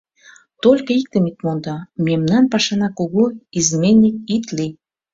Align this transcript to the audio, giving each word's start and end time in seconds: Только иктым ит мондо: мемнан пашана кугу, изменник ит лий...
Только 0.63 0.89
иктым 0.99 1.25
ит 1.29 1.37
мондо: 1.45 1.75
мемнан 2.05 2.43
пашана 2.51 2.89
кугу, 2.97 3.25
изменник 3.59 4.15
ит 4.35 4.45
лий... 4.57 4.73